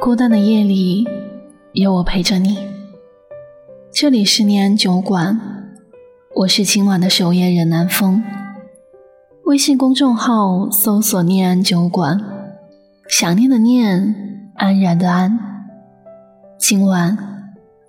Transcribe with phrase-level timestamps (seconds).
[0.00, 1.08] 孤单的夜里，
[1.72, 2.56] 有我陪着你。
[3.92, 5.40] 这里是念安酒馆，
[6.36, 8.22] 我是今晚的守夜人南风。
[9.46, 12.20] 微信公众号搜索“念安酒馆”，
[13.10, 15.36] 想念的念，安然的安。
[16.58, 17.18] 今晚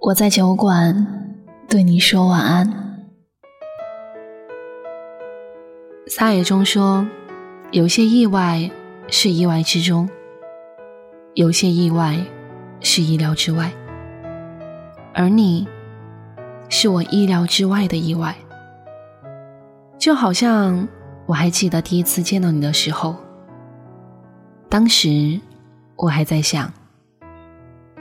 [0.00, 1.30] 我在酒馆
[1.68, 3.06] 对你说晚安。
[6.08, 7.06] 撒野中说，
[7.70, 8.68] 有些意外
[9.06, 10.08] 是意外之中。
[11.34, 12.22] 有些意外
[12.80, 13.72] 是意料之外，
[15.14, 15.66] 而你
[16.68, 18.36] 是我意料之外的意外。
[19.96, 20.86] 就好像
[21.24, 23.16] 我还记得第一次见到你的时候，
[24.68, 25.40] 当时
[25.96, 26.70] 我还在想，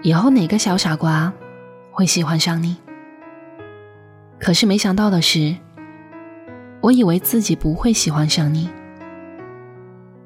[0.01, 1.31] 以后哪个小傻瓜
[1.89, 2.75] 会喜欢上你。
[4.39, 5.55] 可是没想到的是，
[6.81, 8.69] 我以为自己不会喜欢上你，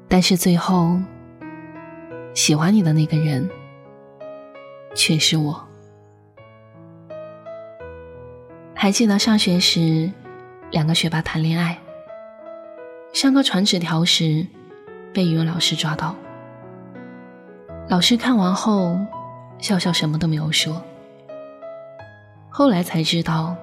[0.08, 0.98] 但是最后。
[2.36, 3.48] 喜欢你的那个人，
[4.94, 5.66] 却是我。
[8.74, 10.12] 还记得上学时，
[10.70, 11.78] 两个学霸谈恋爱，
[13.14, 14.46] 上课传纸条时，
[15.14, 16.14] 被语文老师抓到。
[17.88, 18.98] 老师看完后，
[19.58, 20.84] 笑笑什么都没有说。
[22.50, 23.56] 后来才知道，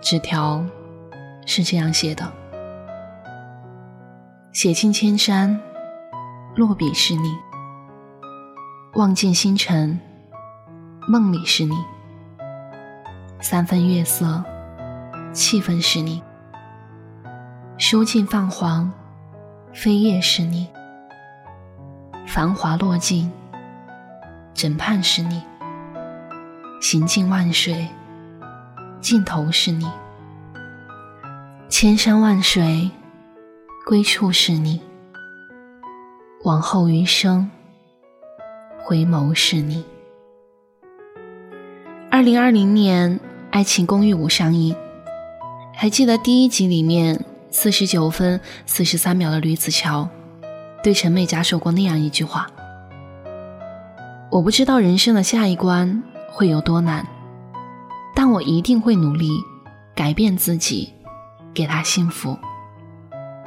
[0.00, 0.64] 纸条
[1.44, 2.32] 是这样写的
[4.54, 5.60] ：“写尽千山，
[6.56, 7.30] 落笔是你。”
[8.94, 9.98] 望尽星辰，
[11.08, 11.74] 梦里是你；
[13.40, 14.44] 三分月色，
[15.32, 16.20] 气氛是你；
[17.78, 18.92] 书尽泛黄，
[19.72, 20.66] 飞叶是你；
[22.26, 23.32] 繁华落尽，
[24.52, 25.40] 枕畔是你；
[26.82, 27.88] 行尽万水，
[29.00, 29.86] 尽头是你；
[31.70, 32.90] 千山万水，
[33.86, 34.78] 归处是你；
[36.44, 37.50] 往后余生。
[38.84, 39.84] 回眸是你。
[42.10, 43.18] 二零二零年，
[43.50, 44.74] 《爱情公寓五》上映，
[45.72, 50.08] 还记得第一集里面四十九分四十三秒的吕子乔，
[50.82, 52.48] 对陈美嘉说过那样一句话
[54.30, 57.06] ：“我不知道人生的下一关会有多难，
[58.16, 59.30] 但我一定会努力
[59.94, 60.92] 改变自己，
[61.54, 62.36] 给他幸福。”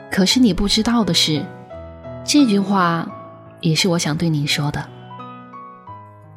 [0.10, 1.46] 可是你不知道的是，
[2.24, 3.06] 这句话
[3.60, 4.95] 也是我想对你说的。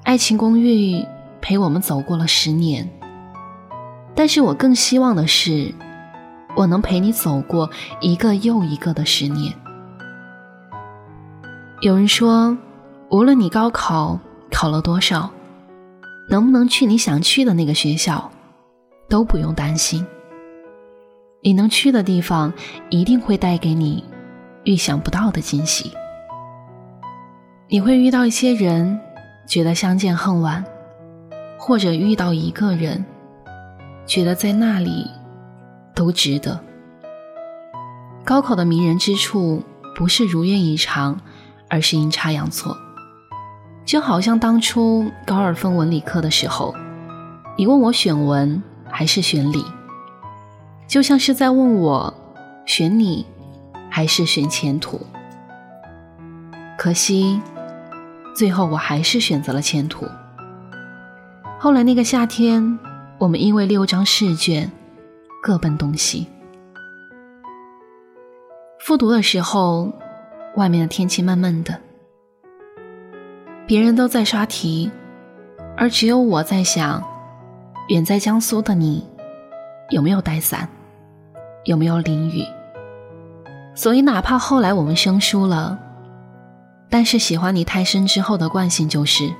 [0.08, 1.06] 爱情公寓
[1.42, 2.88] 陪我们走过了十年，
[4.14, 5.74] 但是我更希望的是，
[6.56, 7.68] 我能陪你走过
[8.00, 9.52] 一个又一个的十年。
[11.82, 12.56] 有人说，
[13.10, 14.18] 无论你高考
[14.50, 15.28] 考了多少，
[16.30, 18.30] 能不能去你想去的那个学校，
[19.10, 20.06] 都不用担心。
[21.42, 22.50] 你能去的地方，
[22.88, 24.02] 一定会带给你
[24.64, 25.92] 预想不到的惊喜。
[27.68, 28.98] 你会遇到一些人。
[29.48, 30.62] 觉得相见恨晚，
[31.58, 33.02] 或者遇到一个人，
[34.06, 35.10] 觉得在那里
[35.94, 36.60] 都值得。
[38.24, 39.62] 高考的迷人之处，
[39.96, 41.18] 不是如愿以偿，
[41.70, 42.76] 而是阴差阳错。
[43.86, 46.74] 就好像当初高二分文理科的时候，
[47.56, 49.64] 你问我选文还是选理，
[50.86, 52.12] 就像是在问我
[52.66, 53.24] 选你
[53.88, 55.00] 还是选前途。
[56.76, 57.40] 可惜。
[58.38, 60.06] 最后，我还是选择了前途。
[61.58, 62.78] 后来那个夏天，
[63.18, 64.70] 我们因为六张试卷，
[65.42, 66.24] 各奔东西。
[68.78, 69.92] 复读的时候，
[70.54, 71.76] 外面的天气闷闷的，
[73.66, 74.88] 别人都在刷题，
[75.76, 77.02] 而只有我在想：
[77.88, 79.04] 远在江苏的你，
[79.90, 80.68] 有没有带伞？
[81.64, 82.44] 有没有淋雨？
[83.74, 85.76] 所以，哪怕后来我们生疏了。
[86.90, 89.32] 但是喜欢你太深之后的惯性就是，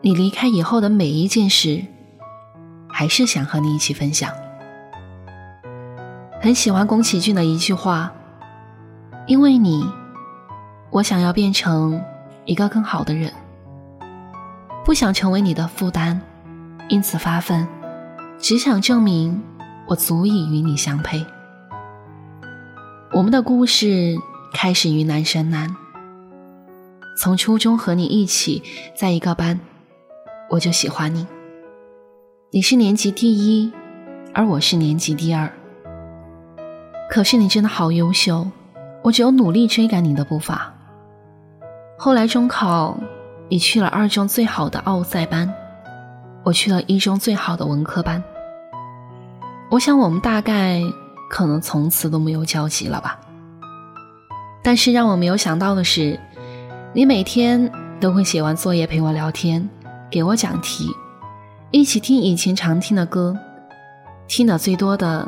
[0.00, 1.84] 你离开以后的每一件事，
[2.88, 4.32] 还是想和你一起分享。
[6.40, 8.12] 很喜欢宫崎骏的一句话
[9.28, 9.88] ：“因为你，
[10.90, 12.02] 我想要变成
[12.44, 13.32] 一个更好的人，
[14.84, 16.20] 不想成为你的负担，
[16.88, 17.68] 因此发奋，
[18.40, 19.40] 只想证明
[19.86, 21.24] 我足以与你相配。”
[23.14, 24.16] 我们的故事
[24.52, 25.76] 开始于南山南。
[27.14, 28.62] 从初中和你一起
[28.96, 29.60] 在一个班，
[30.48, 31.26] 我就喜欢你。
[32.50, 33.70] 你是年级第一，
[34.32, 35.50] 而我是年级第二。
[37.10, 38.48] 可是你真的好优秀，
[39.02, 40.72] 我只有努力追赶你的步伐。
[41.98, 42.98] 后来中考，
[43.50, 45.52] 你去了二中最好的奥赛班，
[46.44, 48.22] 我去了一中最好的文科班。
[49.70, 50.80] 我想我们大概
[51.30, 53.20] 可能从此都没有交集了吧。
[54.64, 56.18] 但是让我没有想到的是。
[56.94, 59.66] 你每天都会写完作业陪我聊天，
[60.10, 60.90] 给我讲题，
[61.70, 63.34] 一起听以前常听的歌，
[64.28, 65.26] 听的最多的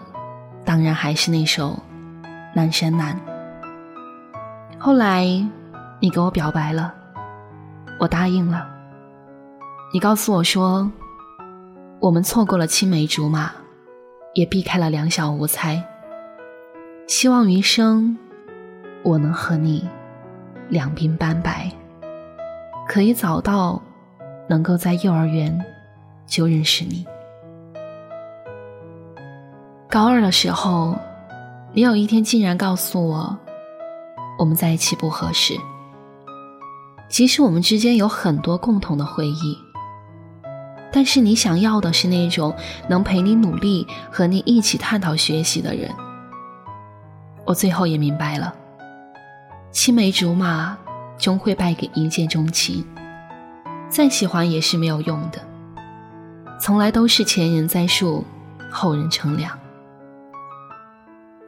[0.62, 1.70] 当然还是那首
[2.54, 3.18] 《南山南》。
[4.78, 5.24] 后来
[6.00, 6.92] 你给我表白了，
[7.98, 8.68] 我答应了。
[9.94, 10.90] 你告诉我说，
[11.98, 13.50] 我们错过了青梅竹马，
[14.34, 15.82] 也避开了两小无猜。
[17.06, 18.18] 希望余生，
[19.02, 19.88] 我能和你
[20.68, 21.70] 两鬓斑白。
[22.86, 23.80] 可以早到，
[24.48, 25.58] 能够在幼儿园
[26.26, 27.06] 就认识你。
[29.88, 30.96] 高二的时候，
[31.72, 33.38] 你有一天竟然告诉我，
[34.38, 35.54] 我们在一起不合适。
[37.08, 39.56] 即使我们之间有很多共同的回忆，
[40.90, 42.52] 但是你想要的是那种
[42.88, 45.88] 能陪你努力、和你一起探讨学习的人。
[47.44, 48.52] 我最后也明白了，
[49.74, 50.78] 青梅竹马。
[51.16, 52.84] 终会败给一见钟情，
[53.88, 55.38] 再喜欢也是没有用的。
[56.60, 58.24] 从来都是前人栽树，
[58.70, 59.56] 后人乘凉。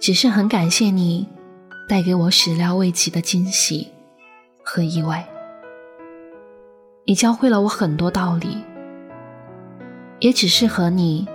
[0.00, 1.28] 只是很感谢你，
[1.88, 3.92] 带给我始料未及的惊喜
[4.64, 5.26] 和意外。
[7.04, 8.56] 你教会了我很多道理，
[10.20, 11.26] 也只是和你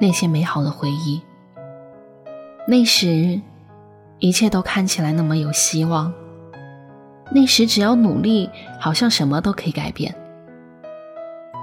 [0.00, 1.22] 那些美好的回忆。
[2.66, 3.40] 那时，
[4.18, 6.12] 一切都看起来那么有希望。
[7.30, 8.48] 那时只要努力，
[8.80, 10.14] 好像什么都可以改变。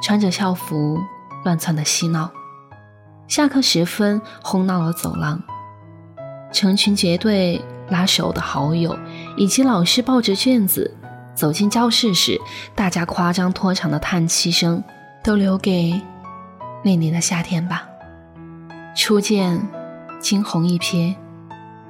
[0.03, 0.99] 穿着校服
[1.43, 2.29] 乱窜的嬉闹，
[3.27, 5.41] 下课时分哄闹的走廊，
[6.51, 7.59] 成群结队
[7.89, 8.95] 拉手的好友，
[9.35, 10.95] 以及老师抱着卷子
[11.33, 12.39] 走进教室时，
[12.75, 14.83] 大家夸张拖长的叹气声，
[15.23, 15.99] 都留给
[16.83, 17.87] 那年的夏天吧。
[18.95, 19.67] 初见，
[20.19, 21.15] 惊鸿一瞥，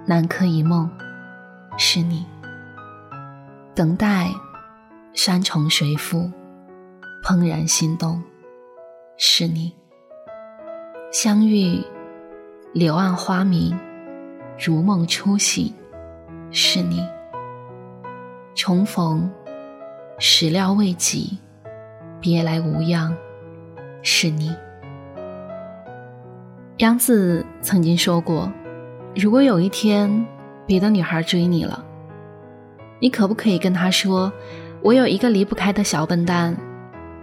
[0.06, 0.90] 南柯一梦，
[1.78, 2.26] 是你。
[3.76, 4.32] 等待，
[5.12, 6.32] 山重水复，
[7.22, 8.24] 怦然心动，
[9.18, 9.76] 是你。
[11.12, 11.84] 相遇，
[12.72, 13.78] 柳暗花明，
[14.58, 15.74] 如梦初醒，
[16.52, 17.06] 是你。
[18.56, 19.30] 重逢，
[20.20, 21.38] 始料未及，
[22.22, 23.14] 别来无恙，
[24.02, 24.56] 是你。
[26.78, 28.50] 杨子曾经说过，
[29.14, 30.26] 如果有一天
[30.66, 31.86] 别的女孩追你了。
[33.00, 34.32] 你可不可以跟他说，
[34.82, 36.56] 我有一个离不开的小笨蛋，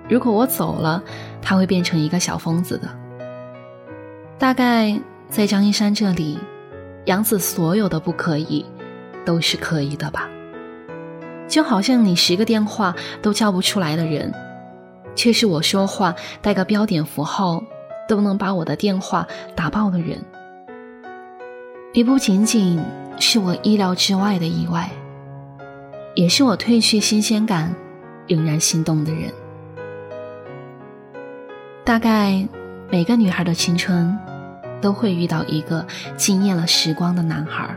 [0.08, 1.02] 如果我走了，
[1.40, 2.88] 他会变成一个小疯子的。
[4.38, 6.38] 大概在张一山这里，
[7.06, 8.64] 杨子所有的不可以，
[9.24, 10.28] 都是可以的吧？
[11.48, 14.32] 就好像你十个电话都叫不出来的人，
[15.14, 17.62] 却是我说话带个标点符号
[18.08, 20.18] 都能把我的电话打爆的人。
[21.94, 22.80] 你不仅仅
[23.18, 24.90] 是我意料之外的意外。
[26.14, 27.74] 也是我褪去新鲜感，
[28.26, 29.32] 仍然心动的人。
[31.84, 32.46] 大概
[32.90, 34.16] 每个女孩的青春，
[34.80, 35.86] 都会遇到一个
[36.16, 37.74] 惊艳了时光的男孩。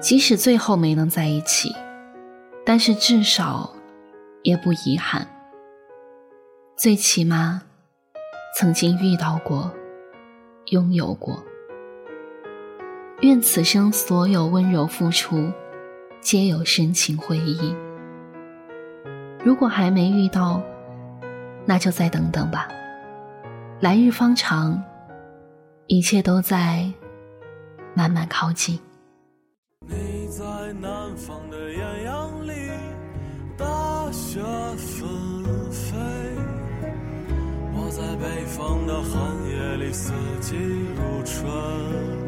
[0.00, 1.74] 即使最后没能在一起，
[2.64, 3.74] 但是至少
[4.42, 5.26] 也不遗憾。
[6.76, 7.62] 最起码，
[8.56, 9.72] 曾经遇到过，
[10.66, 11.42] 拥有过。
[13.22, 15.50] 愿此生所有温柔付出。
[16.20, 17.74] 皆有深情回忆。
[19.44, 20.60] 如果还没遇到，
[21.64, 22.68] 那就再等等吧。
[23.80, 24.82] 来日方长，
[25.86, 26.84] 一切都在
[27.94, 28.78] 慢慢靠近。
[29.86, 30.44] 你在
[30.80, 32.52] 南方的艳阳里，
[33.56, 34.40] 大雪
[34.76, 35.08] 纷
[35.70, 35.96] 飞；
[37.72, 42.27] 我在北方的寒夜里，四季如春。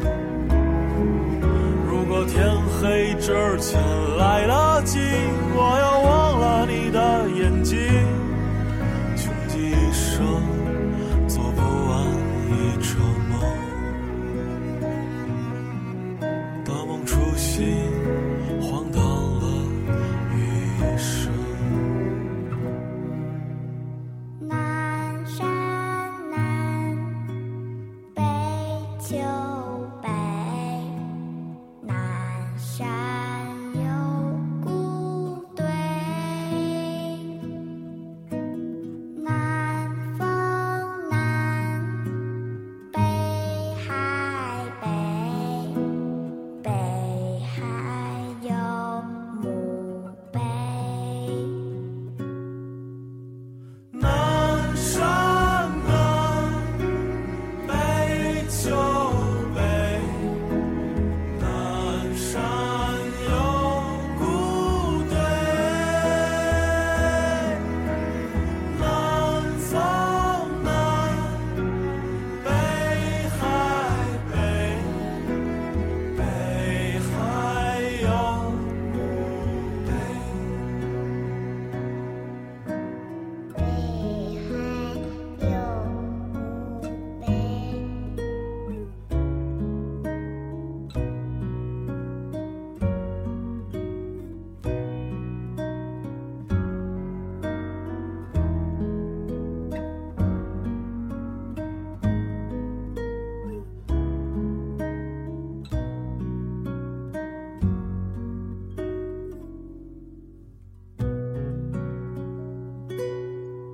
[2.25, 2.49] 天
[2.79, 3.79] 黑之前
[4.17, 4.99] 来得及，
[5.55, 7.77] 我要忘了你的眼睛，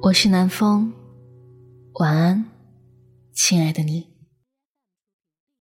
[0.07, 0.93] 我是南风，
[1.95, 2.45] 晚安，
[3.33, 4.16] 亲爱的你。